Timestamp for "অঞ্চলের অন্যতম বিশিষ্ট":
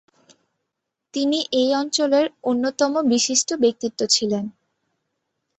1.75-3.49